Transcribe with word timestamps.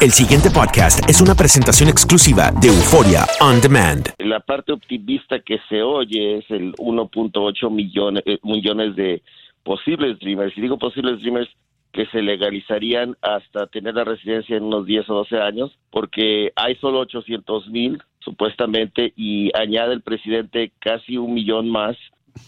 El 0.00 0.12
siguiente 0.12 0.48
podcast 0.48 1.10
es 1.10 1.20
una 1.20 1.34
presentación 1.34 1.88
exclusiva 1.88 2.52
de 2.62 2.68
Euforia 2.68 3.26
On 3.40 3.60
Demand. 3.60 4.14
La 4.18 4.38
parte 4.38 4.70
optimista 4.70 5.40
que 5.40 5.58
se 5.68 5.82
oye 5.82 6.38
es 6.38 6.48
el 6.52 6.72
1.8 6.74 7.68
millones, 7.68 8.22
eh, 8.24 8.38
millones 8.44 8.94
de 8.94 9.24
posibles 9.64 10.20
Dreamers. 10.20 10.56
Y 10.56 10.60
digo 10.60 10.78
posibles 10.78 11.20
Dreamers 11.20 11.48
que 11.90 12.06
se 12.06 12.22
legalizarían 12.22 13.16
hasta 13.22 13.66
tener 13.66 13.96
la 13.96 14.04
residencia 14.04 14.56
en 14.56 14.62
unos 14.62 14.86
10 14.86 15.10
o 15.10 15.14
12 15.14 15.40
años, 15.40 15.76
porque 15.90 16.52
hay 16.54 16.76
solo 16.76 17.00
800 17.00 17.68
mil 17.68 18.00
supuestamente 18.20 19.12
y 19.16 19.50
añade 19.58 19.94
el 19.94 20.02
presidente 20.02 20.70
casi 20.78 21.16
un 21.16 21.34
millón 21.34 21.68
más 21.68 21.96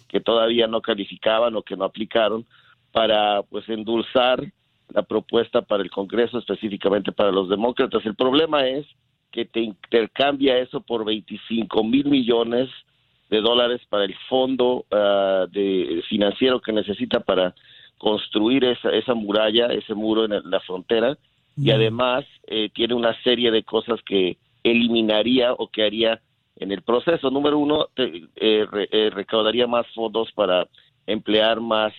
que 0.07 0.21
todavía 0.21 0.69
no 0.69 0.83
calificaban 0.83 1.57
o 1.57 1.63
que 1.63 1.75
no 1.75 1.85
aplicaron 1.85 2.47
para 2.93 3.43
pues 3.43 3.69
endulzar 3.69 4.53
la 4.93 5.03
propuesta 5.03 5.63
para 5.63 5.83
el 5.83 5.91
Congreso 5.91 6.39
específicamente 6.39 7.13
para 7.13 7.33
los 7.33 7.49
demócratas. 7.49 8.05
El 8.05 8.15
problema 8.15 8.67
es 8.67 8.87
que 9.31 9.45
te 9.45 9.61
intercambia 9.61 10.59
eso 10.59 10.81
por 10.81 11.05
25 11.05 11.85
mil 11.85 12.07
millones 12.07 12.69
de 13.29 13.41
dólares 13.41 13.81
para 13.89 14.05
el 14.05 14.15
fondo 14.29 14.85
ah, 14.91 15.47
de 15.51 16.03
financiero 16.09 16.61
que 16.61 16.73
necesita 16.73 17.21
para 17.21 17.55
construir 17.99 18.65
esa, 18.65 18.91
esa 18.91 19.15
muralla, 19.15 19.67
ese 19.67 19.95
muro 19.95 20.25
en 20.25 20.51
la 20.51 20.61
frontera 20.61 21.17
y 21.57 21.71
además 21.71 22.25
eh, 22.47 22.71
tiene 22.75 22.95
una 22.95 23.15
serie 23.23 23.51
de 23.51 23.63
cosas 23.63 24.01
que 24.07 24.39
eliminaría 24.63 25.53
o 25.53 25.69
que 25.69 25.85
haría 25.85 26.21
en 26.57 26.73
el 26.73 26.83
proceso. 26.83 27.31
Número 27.31 27.59
uno, 27.59 27.89
eh, 27.97 28.27
eh, 28.37 29.11
recaudaría 29.13 29.67
más 29.67 29.87
fondos 29.95 30.33
para 30.33 30.67
emplear 31.07 31.61
más 31.61 31.93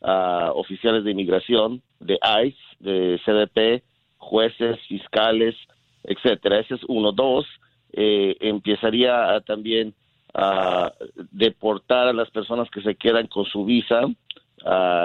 uh, 0.00 0.50
oficiales 0.54 1.04
de 1.04 1.10
inmigración, 1.10 1.82
de 2.00 2.18
ICE, 2.44 2.58
de 2.80 3.20
CDP, 3.24 3.84
jueces, 4.16 4.78
fiscales, 4.88 5.54
etcétera. 6.04 6.60
Ese 6.60 6.74
es 6.74 6.80
uno. 6.88 7.12
Dos, 7.12 7.46
eh, 7.92 8.36
empezaría 8.40 9.40
también 9.46 9.94
a 10.34 10.92
deportar 11.32 12.08
a 12.08 12.12
las 12.12 12.30
personas 12.30 12.70
que 12.70 12.82
se 12.82 12.94
quedan 12.94 13.26
con 13.26 13.44
su 13.46 13.64
visa, 13.64 14.02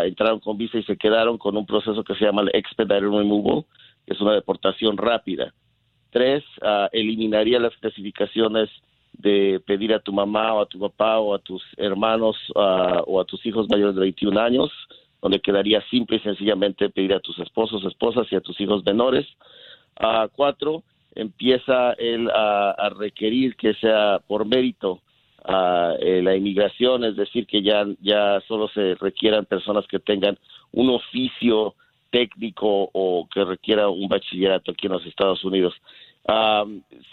entraron 0.03 0.39
con 0.39 0.57
visa 0.57 0.77
y 0.77 0.83
se 0.83 0.97
quedaron 0.97 1.37
con 1.37 1.55
un 1.55 1.65
proceso 1.65 2.03
que 2.03 2.15
se 2.15 2.25
llama 2.25 2.41
el 2.41 2.51
expedited 2.53 3.01
removal, 3.01 3.65
que 4.05 4.13
es 4.13 4.21
una 4.21 4.33
deportación 4.33 4.97
rápida. 4.97 5.53
Tres, 6.11 6.43
eliminaría 6.91 7.59
las 7.59 7.75
clasificaciones 7.77 8.69
de 9.23 9.61
pedir 9.65 9.93
a 9.93 9.99
tu 9.99 10.11
mamá 10.11 10.53
o 10.53 10.61
a 10.61 10.65
tu 10.65 10.77
papá 10.77 11.17
o 11.17 11.33
a 11.33 11.39
tus 11.39 11.63
hermanos 11.77 12.35
o 12.55 13.21
a 13.21 13.25
tus 13.25 13.43
hijos 13.45 13.67
mayores 13.69 13.95
de 13.95 14.01
21 14.01 14.39
años, 14.39 14.69
donde 15.21 15.39
quedaría 15.39 15.81
simple 15.89 16.17
y 16.17 16.19
sencillamente 16.19 16.89
pedir 16.89 17.13
a 17.13 17.21
tus 17.21 17.39
esposos, 17.39 17.85
esposas 17.85 18.27
y 18.31 18.35
a 18.35 18.41
tus 18.41 18.59
hijos 18.59 18.83
menores. 18.85 19.25
a 19.95 20.27
cuatro, 20.27 20.83
empieza 21.15 21.93
él 21.93 22.29
a, 22.29 22.89
requerir 22.97 23.55
que 23.55 23.73
sea 23.75 24.19
por 24.27 24.45
mérito 24.45 25.01
eh, 25.47 26.21
la 26.21 26.35
inmigración, 26.35 27.05
es 27.05 27.15
decir, 27.15 27.45
que 27.45 27.61
ya, 27.61 27.85
ya 28.01 28.41
solo 28.47 28.67
se 28.69 28.95
requieran 28.95 29.45
personas 29.45 29.85
que 29.87 29.99
tengan 29.99 30.37
un 30.71 30.89
oficio 30.89 31.75
técnico 32.09 32.89
o 32.91 33.27
que 33.33 33.43
requiera 33.45 33.87
un 33.87 34.09
bachillerato 34.09 34.71
aquí 34.71 34.87
en 34.87 34.93
los 34.93 35.05
Estados 35.05 35.43
Unidos 35.45 35.73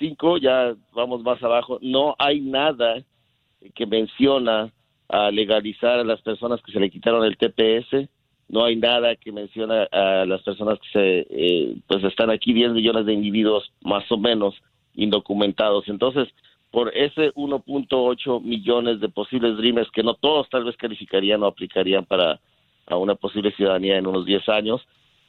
cinco, 0.01 0.39
ya 0.39 0.75
vamos 0.93 1.23
más 1.23 1.41
abajo, 1.45 1.79
no 1.81 2.17
hay 2.19 2.41
nada 2.41 3.05
que 3.75 3.87
menciona 3.87 4.73
a 5.09 5.31
legalizar 5.31 6.01
a 6.01 6.05
las 6.05 6.21
personas 6.23 6.61
que 6.63 6.73
se 6.73 6.81
le 6.81 6.91
quitaron 6.91 7.25
el 7.25 7.37
TPS, 7.37 8.09
no 8.49 8.65
hay 8.65 8.75
nada 8.75 9.15
que 9.15 9.31
menciona 9.31 9.85
a 9.93 10.25
las 10.25 10.43
personas 10.43 10.81
que 10.81 10.89
se, 10.93 11.27
eh, 11.31 11.77
pues 11.87 12.03
están 12.03 12.31
aquí 12.31 12.53
10 12.53 12.73
millones 12.73 13.07
de 13.07 13.13
individuos 13.13 13.73
más 13.83 14.11
o 14.11 14.19
menos 14.19 14.61
indocumentados. 14.95 15.89
Entonces, 15.89 16.29
por 16.73 16.97
ese 16.97 17.33
1.8 17.35 18.43
millones 18.43 19.01
de 19.01 19.09
posibles 19.09 19.57
dreamers 19.57 19.91
que 19.93 20.03
no 20.03 20.15
todos 20.15 20.49
tal 20.49 20.65
vez 20.65 20.77
calificarían 20.77 21.43
o 21.45 21.47
aplicarían 21.47 22.05
para 22.05 22.41
a 22.87 22.97
una 22.97 23.15
posible 23.15 23.53
ciudadanía 23.53 23.99
en 23.99 24.07
unos 24.07 24.27
10 24.27 24.49
años, 24.49 24.81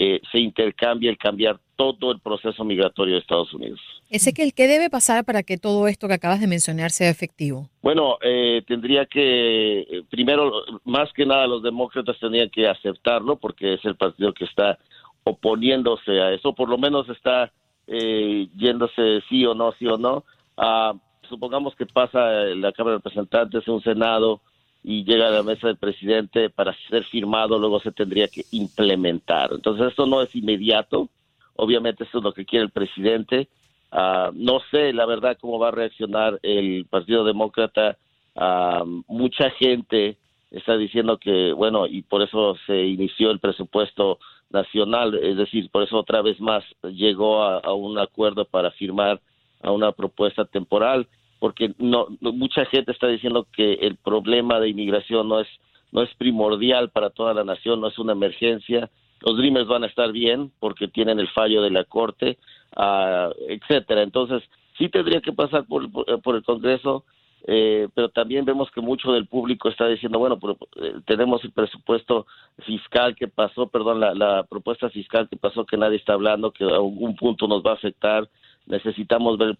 eh, 0.03 0.19
se 0.31 0.39
intercambia 0.39 1.11
el 1.11 1.17
cambiar 1.19 1.59
todo 1.75 2.11
el 2.11 2.19
proceso 2.19 2.63
migratorio 2.63 3.13
de 3.13 3.19
Estados 3.19 3.53
Unidos. 3.53 3.79
Ese 4.09 4.33
que 4.33 4.41
el 4.41 4.55
qué 4.55 4.67
debe 4.67 4.89
pasar 4.89 5.23
para 5.23 5.43
que 5.43 5.59
todo 5.59 5.87
esto 5.87 6.07
que 6.07 6.15
acabas 6.15 6.41
de 6.41 6.47
mencionar 6.47 6.89
sea 6.89 7.11
efectivo. 7.11 7.69
Bueno, 7.83 8.17
eh, 8.23 8.63
tendría 8.65 9.05
que 9.05 9.81
eh, 9.81 10.03
primero, 10.09 10.51
más 10.85 11.13
que 11.13 11.23
nada, 11.23 11.45
los 11.45 11.61
demócratas 11.61 12.17
tendrían 12.19 12.49
que 12.49 12.67
aceptarlo 12.67 13.35
porque 13.35 13.75
es 13.75 13.85
el 13.85 13.95
partido 13.95 14.33
que 14.33 14.45
está 14.45 14.79
oponiéndose 15.23 16.19
a 16.19 16.33
eso, 16.33 16.55
por 16.55 16.67
lo 16.67 16.79
menos 16.79 17.07
está 17.07 17.51
yéndose 17.85 19.21
sí 19.29 19.45
o 19.45 19.53
no, 19.53 19.71
sí 19.73 19.85
o 19.85 19.97
no. 19.97 20.23
Ah, 20.57 20.93
supongamos 21.29 21.75
que 21.75 21.85
pasa 21.85 22.31
la 22.55 22.71
Cámara 22.71 22.95
de 22.95 23.03
Representantes, 23.03 23.67
un 23.67 23.83
Senado, 23.83 24.41
y 24.83 25.03
llega 25.03 25.27
a 25.27 25.31
la 25.31 25.43
mesa 25.43 25.67
del 25.67 25.77
presidente 25.77 26.49
para 26.49 26.75
ser 26.89 27.03
firmado, 27.05 27.59
luego 27.59 27.79
se 27.79 27.91
tendría 27.91 28.27
que 28.27 28.45
implementar. 28.51 29.51
Entonces, 29.53 29.87
esto 29.87 30.05
no 30.07 30.21
es 30.21 30.35
inmediato. 30.35 31.07
Obviamente, 31.55 32.03
esto 32.03 32.17
es 32.17 32.23
lo 32.23 32.33
que 32.33 32.45
quiere 32.45 32.65
el 32.65 32.71
presidente. 32.71 33.47
Ah, 33.91 34.31
no 34.33 34.59
sé, 34.71 34.93
la 34.93 35.05
verdad, 35.05 35.37
cómo 35.39 35.59
va 35.59 35.67
a 35.67 35.71
reaccionar 35.71 36.39
el 36.41 36.85
Partido 36.89 37.23
Demócrata. 37.23 37.97
Ah, 38.35 38.83
mucha 39.07 39.51
gente 39.51 40.17
está 40.49 40.77
diciendo 40.77 41.17
que, 41.17 41.53
bueno, 41.53 41.85
y 41.85 42.01
por 42.01 42.23
eso 42.23 42.55
se 42.65 42.85
inició 42.85 43.31
el 43.31 43.39
presupuesto 43.39 44.17
nacional, 44.49 45.15
es 45.15 45.37
decir, 45.37 45.69
por 45.69 45.83
eso 45.83 45.97
otra 45.97 46.21
vez 46.21 46.41
más 46.41 46.63
llegó 46.83 47.41
a 47.43 47.73
un 47.73 47.97
acuerdo 47.97 48.43
para 48.43 48.71
firmar 48.71 49.21
a 49.61 49.71
una 49.71 49.93
propuesta 49.93 50.43
temporal 50.43 51.07
porque 51.41 51.73
no, 51.79 52.05
mucha 52.21 52.65
gente 52.65 52.91
está 52.91 53.07
diciendo 53.07 53.47
que 53.51 53.73
el 53.73 53.95
problema 53.97 54.59
de 54.59 54.69
inmigración 54.69 55.27
no 55.27 55.39
es 55.39 55.47
no 55.91 56.03
es 56.03 56.13
primordial 56.13 56.91
para 56.91 57.09
toda 57.09 57.33
la 57.33 57.43
nación, 57.43 57.81
no 57.81 57.87
es 57.87 57.97
una 57.97 58.13
emergencia. 58.13 58.91
Los 59.21 59.37
Dreamers 59.37 59.67
van 59.67 59.83
a 59.83 59.87
estar 59.87 60.11
bien 60.11 60.51
porque 60.59 60.87
tienen 60.87 61.19
el 61.19 61.27
fallo 61.29 61.63
de 61.63 61.71
la 61.71 61.83
corte, 61.83 62.37
uh, 62.77 63.33
etcétera. 63.49 64.03
Entonces 64.03 64.43
sí 64.77 64.87
tendría 64.87 65.19
que 65.19 65.33
pasar 65.33 65.65
por, 65.65 65.91
por, 65.91 66.35
el 66.35 66.43
Congreso, 66.43 67.05
eh, 67.47 67.89
pero 67.95 68.09
también 68.09 68.45
vemos 68.45 68.69
que 68.69 68.79
mucho 68.79 69.11
del 69.11 69.25
público 69.25 69.67
está 69.67 69.87
diciendo, 69.87 70.19
bueno, 70.19 70.39
eh, 70.75 70.93
tenemos 71.05 71.43
el 71.43 71.51
presupuesto 71.51 72.27
fiscal 72.59 73.15
que 73.15 73.27
pasó, 73.27 73.67
perdón, 73.67 73.99
la, 73.99 74.13
la 74.13 74.43
propuesta 74.43 74.91
fiscal 74.91 75.27
que 75.27 75.37
pasó 75.37 75.65
que 75.65 75.75
nadie 75.75 75.97
está 75.97 76.13
hablando, 76.13 76.51
que 76.51 76.65
a 76.65 76.75
algún 76.75 77.15
punto 77.15 77.47
nos 77.47 77.63
va 77.63 77.71
a 77.71 77.75
afectar. 77.81 78.29
Necesitamos 78.67 79.39
ver 79.39 79.49
el, 79.49 79.57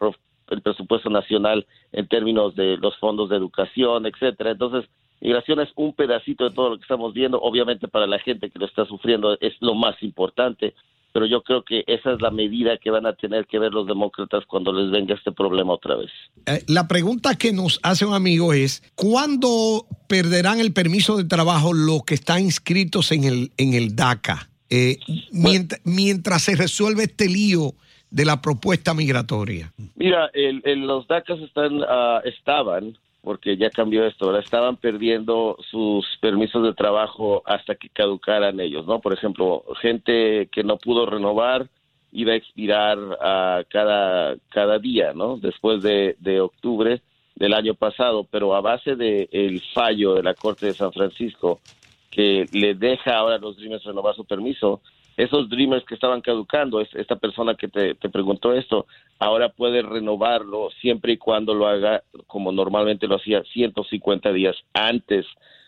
el 0.51 0.61
presupuesto 0.61 1.09
nacional 1.09 1.65
en 1.91 2.07
términos 2.07 2.55
de 2.55 2.77
los 2.77 2.95
fondos 2.97 3.29
de 3.29 3.37
educación, 3.37 4.05
etcétera. 4.05 4.51
Entonces, 4.51 4.89
migración 5.19 5.59
es 5.61 5.69
un 5.75 5.93
pedacito 5.93 6.43
de 6.43 6.55
todo 6.55 6.71
lo 6.71 6.77
que 6.77 6.83
estamos 6.83 7.13
viendo. 7.13 7.39
Obviamente 7.41 7.87
para 7.87 8.07
la 8.07 8.19
gente 8.19 8.49
que 8.49 8.59
lo 8.59 8.65
está 8.65 8.85
sufriendo 8.85 9.37
es 9.39 9.53
lo 9.61 9.75
más 9.75 9.95
importante, 10.01 10.73
pero 11.13 11.25
yo 11.25 11.41
creo 11.43 11.63
que 11.63 11.83
esa 11.87 12.13
es 12.13 12.21
la 12.21 12.31
medida 12.31 12.77
que 12.77 12.89
van 12.89 13.05
a 13.05 13.13
tener 13.13 13.45
que 13.45 13.59
ver 13.59 13.71
los 13.71 13.87
demócratas 13.87 14.45
cuando 14.45 14.71
les 14.71 14.91
venga 14.91 15.15
este 15.15 15.31
problema 15.31 15.73
otra 15.73 15.95
vez. 15.95 16.11
Eh, 16.45 16.63
la 16.67 16.87
pregunta 16.87 17.35
que 17.35 17.51
nos 17.51 17.79
hace 17.83 18.05
un 18.05 18.13
amigo 18.13 18.53
es, 18.53 18.83
¿cuándo 18.95 19.85
perderán 20.07 20.59
el 20.59 20.73
permiso 20.73 21.17
de 21.17 21.25
trabajo 21.25 21.73
los 21.73 22.03
que 22.03 22.13
están 22.13 22.41
inscritos 22.41 23.11
en 23.11 23.23
el, 23.25 23.51
en 23.57 23.73
el 23.73 23.95
DACA? 23.95 24.49
Eh, 24.69 24.99
mientras, 25.33 25.81
mientras 25.83 26.43
se 26.43 26.55
resuelve 26.55 27.03
este 27.03 27.27
lío 27.27 27.73
de 28.11 28.25
la 28.25 28.41
propuesta 28.41 28.93
migratoria? 28.93 29.71
Mira, 29.95 30.29
el, 30.33 30.61
los 30.85 31.07
DACAs 31.07 31.39
están, 31.39 31.81
ah, 31.87 32.21
estaban, 32.25 32.97
porque 33.23 33.57
ya 33.57 33.69
cambió 33.69 34.05
esto, 34.05 34.37
estaban 34.37 34.77
perdiendo 34.77 35.57
sus 35.69 36.05
permisos 36.19 36.63
de 36.63 36.73
trabajo 36.73 37.41
hasta 37.45 37.75
que 37.75 37.89
caducaran 37.89 38.59
ellos, 38.59 38.85
¿no? 38.85 38.99
Por 38.99 39.13
ejemplo, 39.13 39.63
gente 39.81 40.49
que 40.51 40.63
no 40.63 40.77
pudo 40.77 41.05
renovar 41.05 41.67
iba 42.11 42.33
a 42.33 42.35
expirar 42.35 42.97
uh, 42.99 43.63
cada, 43.69 44.35
cada 44.49 44.79
día, 44.79 45.13
¿no? 45.13 45.37
Después 45.37 45.81
de, 45.81 46.17
de 46.19 46.41
octubre 46.41 47.01
del 47.35 47.53
año 47.53 47.73
pasado, 47.73 48.27
pero 48.29 48.53
a 48.55 48.61
base 48.61 48.95
del 48.95 49.29
el 49.31 49.61
fallo 49.73 50.15
de 50.15 50.23
la 50.23 50.33
Corte 50.33 50.65
de 50.65 50.73
San 50.73 50.91
Francisco, 50.91 51.61
que 52.09 52.45
le 52.51 52.75
deja 52.75 53.15
ahora 53.15 53.35
a 53.35 53.39
los 53.39 53.55
Dreamers 53.55 53.83
renovar 53.85 54.15
su 54.15 54.25
permiso, 54.25 54.81
esos 55.17 55.49
Dreamers 55.49 55.85
que 55.85 55.95
estaban 55.95 56.21
caducando, 56.21 56.81
esta 56.81 57.15
persona 57.15 57.55
que 57.55 57.67
te, 57.67 57.95
preguntó 57.95 58.53
esto, 58.53 58.87
ahora 59.19 59.49
puede 59.49 59.81
renovarlo 59.81 60.69
siempre 60.81 61.13
y 61.13 61.17
cuando 61.17 61.53
lo 61.53 61.67
haga 61.67 62.03
como 62.27 62.51
normalmente 62.51 63.07
lo 63.07 63.15
hacía 63.15 63.43
150 63.43 64.31
días 64.31 64.55
antes 64.73 65.25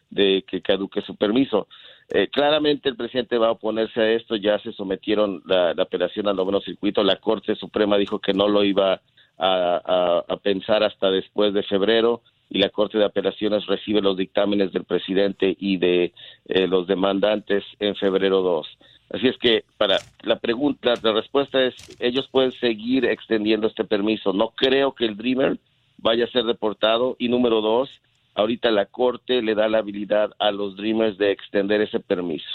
de 0.10 0.44
que 0.48 0.62
caduque 0.62 1.02
su 1.02 1.16
permiso. 1.16 1.68
Eh, 2.10 2.28
claramente 2.28 2.90
el 2.90 2.96
presidente 2.96 3.38
va 3.38 3.48
a 3.48 3.52
oponerse 3.52 4.00
a 4.02 4.12
esto, 4.12 4.36
ya 4.36 4.60
se 4.60 4.74
sometieron 4.74 5.42
la, 5.46 5.74
la 5.74 5.84
apelación 5.84 6.28
al 6.28 6.36
noveno 6.36 6.62
circuito, 6.62 7.04
la 7.04 7.16
Corte 7.16 7.56
Suprema 7.56 7.98
dijo 7.98 8.20
que 8.20 8.34
no 8.34 8.48
lo 8.48 8.64
iba 8.64 9.02
a, 9.38 10.24
a, 10.28 10.38
pensar 10.38 10.84
hasta 10.84 11.10
después 11.10 11.54
de 11.54 11.64
febrero 11.64 12.22
y 12.50 12.60
la 12.60 12.70
Corte 12.70 12.98
de 12.98 13.06
Apelaciones 13.06 13.66
recibe 13.66 14.02
los 14.02 14.16
dictámenes 14.16 14.72
del 14.72 14.84
presidente 14.84 15.56
y 15.60 15.78
de 15.78 16.14
eh, 16.46 16.68
los 16.68 16.88
demandantes 16.88 17.64
en 17.80 17.96
febrero 17.96 18.42
2. 18.42 18.68
Así 19.10 19.28
es 19.28 19.38
que 19.38 19.64
para 19.78 20.00
la 20.22 20.40
pregunta, 20.40 20.94
la 21.02 21.14
respuesta 21.14 21.64
es, 21.64 21.76
ellos 22.00 22.28
pueden 22.32 22.52
seguir 22.52 23.06
extendiendo 23.06 23.68
este 23.68 23.84
permiso. 23.84 24.34
No 24.34 24.50
creo 24.56 24.94
que 24.94 25.06
el 25.06 25.18
Dreamer 25.18 25.60
vaya 25.98 26.26
a 26.26 26.32
ser 26.32 26.44
deportado. 26.44 27.16
Y 27.20 27.30
número 27.30 27.62
dos, 27.62 27.90
ahorita 28.36 28.72
la 28.72 28.86
Corte 28.86 29.42
le 29.42 29.56
da 29.56 29.68
la 29.68 29.80
habilidad 29.80 30.32
a 30.40 30.52
los 30.52 30.76
Dreamers 30.76 31.18
de 31.18 31.32
extender 31.32 31.82
ese 31.82 32.00
permiso. 32.00 32.46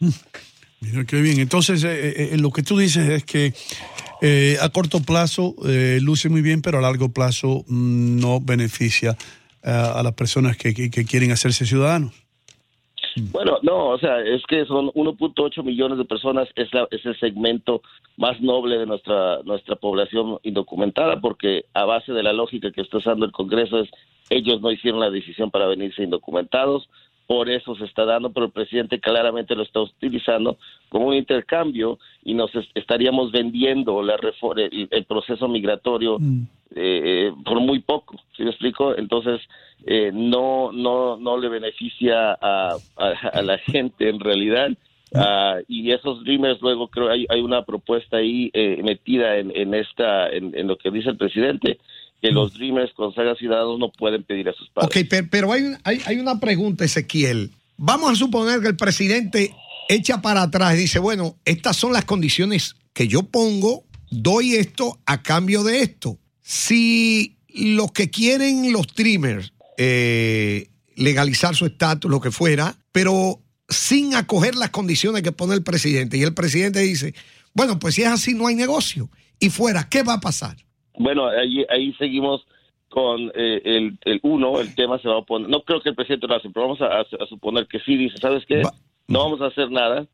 Mira 0.80 1.04
qué 1.04 1.20
bien. 1.20 1.38
Entonces, 1.40 1.84
eh, 1.84 2.32
eh, 2.32 2.38
lo 2.38 2.50
que 2.50 2.62
tú 2.62 2.78
dices 2.78 3.08
es 3.08 3.24
que 3.24 3.52
eh, 4.22 4.56
a 4.60 4.68
corto 4.70 5.00
plazo 5.00 5.54
luce 6.00 6.28
muy 6.28 6.40
bien, 6.42 6.62
pero 6.62 6.78
a 6.78 6.80
largo 6.80 7.10
plazo 7.10 7.64
mm, 7.68 8.18
no 8.18 8.40
beneficia 8.40 9.16
a 9.62 10.02
las 10.02 10.14
personas 10.14 10.56
que, 10.56 10.72
quieren 10.90 11.32
hacerse 11.32 11.66
ciudadanos. 11.66 12.14
Bueno, 13.32 13.58
no, 13.62 13.88
o 13.88 13.98
sea, 13.98 14.20
es 14.20 14.42
que 14.46 14.64
son 14.66 14.88
1.8 14.88 15.62
millones 15.64 15.98
de 15.98 16.04
personas, 16.04 16.48
es, 16.54 16.68
es 16.90 17.06
el 17.06 17.18
segmento 17.18 17.82
más 18.16 18.40
noble 18.40 18.78
de 18.78 18.86
nuestra 18.86 19.42
nuestra 19.44 19.76
población 19.76 20.38
indocumentada, 20.42 21.20
porque 21.20 21.64
a 21.74 21.84
base 21.84 22.12
de 22.12 22.22
la 22.22 22.32
lógica 22.32 22.70
que 22.70 22.82
está 22.82 22.98
usando 22.98 23.26
el 23.26 23.32
Congreso 23.32 23.80
es 23.80 23.90
ellos 24.30 24.60
no 24.60 24.70
hicieron 24.70 25.00
la 25.00 25.10
decisión 25.10 25.50
para 25.50 25.66
venirse 25.66 26.04
indocumentados, 26.04 26.88
por 27.26 27.48
eso 27.48 27.76
se 27.76 27.84
está 27.84 28.04
dando, 28.04 28.32
pero 28.32 28.46
el 28.46 28.52
presidente 28.52 28.98
claramente 28.98 29.54
lo 29.54 29.62
está 29.62 29.80
utilizando 29.80 30.58
como 30.88 31.06
un 31.06 31.14
intercambio 31.14 31.98
y 32.24 32.34
nos 32.34 32.50
estaríamos 32.74 33.30
vendiendo 33.30 34.02
la 34.02 34.16
el, 34.56 35.04
proceso 35.04 35.46
migratorio 35.46 36.18
mm. 36.18 36.42
Eh, 36.76 37.28
eh, 37.28 37.32
por 37.44 37.60
muy 37.60 37.80
poco, 37.80 38.16
¿sí 38.36 38.44
me 38.44 38.50
explico? 38.50 38.96
Entonces, 38.96 39.40
eh, 39.86 40.10
no, 40.12 40.70
no, 40.72 41.16
no 41.16 41.36
le 41.38 41.48
beneficia 41.48 42.32
a, 42.40 42.76
la 43.42 43.58
gente 43.66 44.08
en 44.08 44.20
realidad. 44.20 44.70
Ah, 45.12 45.56
y 45.66 45.90
esos 45.90 46.22
dreamers 46.22 46.60
luego 46.60 46.86
creo 46.86 47.10
hay, 47.10 47.26
hay 47.28 47.40
una 47.40 47.64
propuesta 47.64 48.18
ahí 48.18 48.52
metida 48.84 49.38
en, 49.38 49.50
en 49.56 49.74
esta 49.74 50.28
en, 50.28 50.68
lo 50.68 50.78
que 50.78 50.92
dice 50.92 51.10
el 51.10 51.16
presidente 51.16 51.78
que 52.22 52.30
los 52.30 52.52
Dreamers 52.54 52.92
con 52.92 53.14
saga 53.14 53.34
ciudadanos 53.34 53.78
no 53.78 53.90
pueden 53.90 54.22
pedir 54.22 54.48
a 54.48 54.52
sus 54.52 54.68
padres. 54.68 55.04
Ok, 55.04 55.26
pero, 55.30 55.52
hay, 55.52 55.74
hay, 55.84 56.18
una 56.18 56.38
pregunta, 56.38 56.84
Ezequiel. 56.84 57.50
Vamos 57.78 58.12
a 58.12 58.14
suponer 58.14 58.60
que 58.60 58.68
el 58.68 58.76
presidente 58.76 59.54
echa 59.88 60.20
para 60.20 60.42
atrás 60.42 60.74
y 60.74 60.80
dice, 60.80 60.98
bueno, 60.98 61.36
estas 61.44 61.76
son 61.76 61.92
las 61.94 62.04
condiciones 62.04 62.76
que 62.92 63.08
yo 63.08 63.22
pongo, 63.22 63.84
doy 64.10 64.54
esto 64.54 64.98
a 65.06 65.22
cambio 65.22 65.64
de 65.64 65.80
esto. 65.80 66.18
Si 66.50 67.36
los 67.54 67.92
que 67.92 68.10
quieren 68.10 68.72
los 68.72 68.88
Dreamers 68.88 69.52
eh, 69.78 70.66
legalizar 70.96 71.54
su 71.54 71.64
estatus, 71.64 72.10
lo 72.10 72.20
que 72.20 72.32
fuera, 72.32 72.74
pero 72.90 73.38
sin 73.68 74.16
acoger 74.16 74.56
las 74.56 74.70
condiciones 74.70 75.22
que 75.22 75.30
pone 75.30 75.54
el 75.54 75.62
presidente, 75.62 76.16
y 76.16 76.24
el 76.24 76.34
presidente 76.34 76.80
dice, 76.80 77.14
bueno, 77.54 77.78
pues 77.78 77.94
si 77.94 78.02
es 78.02 78.08
así, 78.08 78.34
no 78.34 78.48
hay 78.48 78.56
negocio. 78.56 79.08
Y 79.38 79.50
fuera, 79.50 79.88
¿qué 79.88 80.02
va 80.02 80.14
a 80.14 80.20
pasar? 80.20 80.56
Bueno, 80.98 81.28
ahí, 81.28 81.64
ahí 81.70 81.92
seguimos 82.00 82.44
con 82.88 83.30
eh, 83.36 83.62
el, 83.64 83.96
el 84.04 84.18
uno, 84.24 84.58
el 84.58 84.74
tema 84.74 84.98
se 84.98 85.06
va 85.06 85.20
a 85.20 85.22
poner, 85.22 85.48
no 85.48 85.62
creo 85.62 85.80
que 85.80 85.90
el 85.90 85.94
presidente 85.94 86.26
lo 86.26 86.34
hace, 86.34 86.50
pero 86.50 86.66
vamos 86.66 86.80
a, 86.80 87.26
suponer 87.28 87.68
que 87.68 87.78
sí 87.78 87.96
dice, 87.96 88.16
¿sabes 88.20 88.44
qué? 88.44 88.62
No 89.06 89.20
vamos 89.20 89.40
a 89.40 89.46
hacer 89.46 89.70
nada 89.70 90.04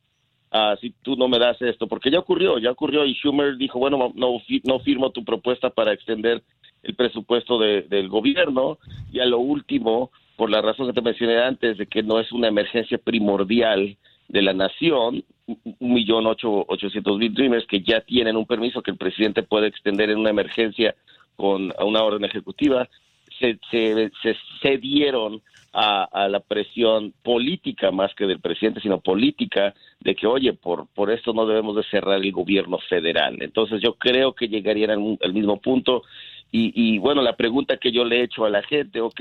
uh, 0.52 0.76
si 0.80 0.90
tú 1.02 1.16
no 1.16 1.28
me 1.28 1.38
das 1.38 1.60
esto, 1.62 1.86
porque 1.86 2.10
ya 2.10 2.18
ocurrió, 2.18 2.58
ya 2.58 2.70
ocurrió 2.70 3.04
y 3.04 3.14
Schumer 3.14 3.56
dijo, 3.56 3.78
bueno, 3.78 4.12
no, 4.14 4.42
no 4.64 4.78
firmo 4.80 5.10
tu 5.10 5.24
propuesta 5.24 5.70
para 5.70 5.92
extender 5.92 6.42
el 6.82 6.94
presupuesto 6.94 7.58
del 7.58 8.08
gobierno 8.08 8.78
y 9.12 9.18
a 9.18 9.26
lo 9.26 9.38
último, 9.38 10.10
por 10.36 10.50
la 10.50 10.62
razón 10.62 10.86
que 10.86 10.92
te 10.92 11.02
mencioné 11.02 11.38
antes, 11.38 11.78
de 11.78 11.86
que 11.86 12.02
no 12.02 12.20
es 12.20 12.30
una 12.30 12.48
emergencia 12.48 12.98
primordial 12.98 13.96
de 14.28 14.42
la 14.42 14.52
nación, 14.52 15.24
un 15.46 15.92
millón 15.92 16.26
ocho 16.26 16.64
ochocientos 16.68 17.18
mil 17.18 17.34
dreamers 17.34 17.66
que 17.66 17.80
ya 17.80 18.00
tienen 18.00 18.36
un 18.36 18.46
permiso 18.46 18.82
que 18.82 18.90
el 18.90 18.96
presidente 18.96 19.42
puede 19.42 19.68
extender 19.68 20.10
en 20.10 20.18
una 20.18 20.30
emergencia 20.30 20.94
con 21.36 21.72
una 21.84 22.02
orden 22.02 22.24
ejecutiva, 22.24 22.88
se, 23.38 23.58
se, 23.70 24.10
se 24.22 24.36
cedieron 24.62 25.42
a, 25.72 26.04
a, 26.04 26.28
la 26.28 26.40
presión 26.40 27.12
política 27.22 27.90
más 27.90 28.14
que 28.14 28.26
del 28.26 28.40
presidente, 28.40 28.80
sino 28.80 29.00
política 29.00 29.74
de 30.00 30.14
que, 30.14 30.26
oye, 30.26 30.54
por, 30.54 30.86
por 30.94 31.10
esto 31.10 31.32
no 31.32 31.46
debemos 31.46 31.76
de 31.76 31.84
cerrar 31.84 32.22
el 32.22 32.32
gobierno 32.32 32.78
federal. 32.88 33.36
Entonces 33.40 33.82
yo 33.82 33.94
creo 33.94 34.32
que 34.32 34.48
llegarían 34.48 34.90
al, 34.90 35.18
al 35.22 35.34
mismo 35.34 35.60
punto. 35.60 36.02
Y, 36.50 36.72
y 36.74 36.98
bueno, 36.98 37.20
la 37.22 37.36
pregunta 37.36 37.76
que 37.76 37.92
yo 37.92 38.04
le 38.04 38.20
he 38.20 38.24
hecho 38.24 38.44
a 38.44 38.50
la 38.50 38.62
gente, 38.62 39.00
ok, 39.00 39.20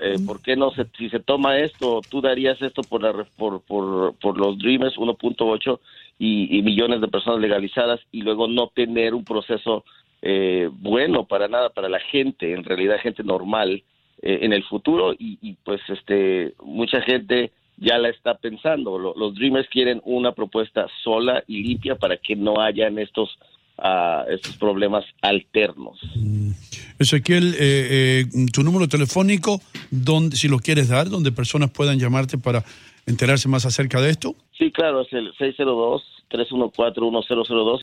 eh, 0.00 0.16
¿por 0.26 0.42
qué 0.42 0.56
no 0.56 0.70
se, 0.72 0.86
si 0.98 1.08
se 1.10 1.20
toma 1.20 1.58
esto, 1.58 2.00
tú 2.08 2.20
darías 2.20 2.60
esto 2.62 2.82
por, 2.82 3.02
la, 3.02 3.26
por, 3.36 3.62
por, 3.62 4.14
por 4.16 4.38
los 4.38 4.58
Dreamers 4.58 4.96
1.8 4.96 5.78
y, 6.18 6.58
y, 6.58 6.62
millones 6.62 7.00
de 7.00 7.08
personas 7.08 7.40
legalizadas 7.40 8.00
y 8.10 8.22
luego 8.22 8.48
no 8.48 8.68
tener 8.68 9.14
un 9.14 9.24
proceso 9.24 9.84
eh, 10.26 10.70
bueno 10.72 11.26
para 11.26 11.48
nada 11.48 11.68
para 11.68 11.90
la 11.90 12.00
gente, 12.00 12.54
en 12.54 12.64
realidad 12.64 12.96
gente 13.02 13.22
normal 13.22 13.82
eh, 14.22 14.38
en 14.40 14.54
el 14.54 14.64
futuro 14.64 15.12
y, 15.12 15.38
y, 15.42 15.52
pues 15.64 15.82
este 15.88 16.54
mucha 16.64 17.02
gente 17.02 17.52
ya 17.76 17.98
la 17.98 18.08
está 18.08 18.38
pensando. 18.38 18.98
los 18.98 19.34
Dreamers 19.34 19.68
quieren 19.68 20.00
una 20.04 20.32
propuesta 20.32 20.86
sola 21.02 21.44
y 21.46 21.62
limpia 21.62 21.96
para 21.96 22.16
que 22.16 22.36
no 22.36 22.60
hayan 22.60 22.98
estos 22.98 23.38
a 23.76 24.24
estos 24.30 24.56
problemas 24.56 25.04
alternos. 25.20 25.98
Mm. 26.14 26.52
Ezequiel, 26.98 27.54
eh, 27.58 28.24
eh, 28.24 28.46
tu 28.52 28.62
número 28.62 28.88
telefónico, 28.88 29.60
donde, 29.90 30.36
si 30.36 30.48
lo 30.48 30.58
quieres 30.58 30.88
dar, 30.88 31.10
donde 31.10 31.32
personas 31.32 31.70
puedan 31.70 31.98
llamarte 31.98 32.38
para 32.38 32.64
enterarse 33.06 33.48
más 33.48 33.66
acerca 33.66 34.00
de 34.00 34.10
esto. 34.10 34.34
Sí, 34.56 34.70
claro, 34.72 35.02
es 35.02 35.12
el 35.12 35.32
602-314-1002. 35.34 37.80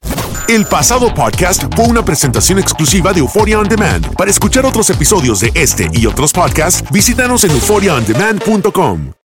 El 0.47 0.65
pasado 0.65 1.13
podcast 1.13 1.63
fue 1.75 1.85
una 1.87 2.03
presentación 2.03 2.57
exclusiva 2.59 3.13
de 3.13 3.19
Euphoria 3.19 3.59
On 3.59 3.67
Demand. 3.67 4.15
Para 4.15 4.31
escuchar 4.31 4.65
otros 4.65 4.89
episodios 4.89 5.39
de 5.39 5.51
este 5.55 5.89
y 5.93 6.05
otros 6.05 6.33
podcasts, 6.33 6.83
visítanos 6.91 7.43
en 7.43 7.51
euphoriaondemand.com. 7.51 9.13